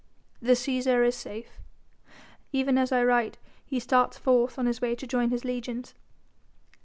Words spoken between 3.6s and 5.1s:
he starts forth on his way to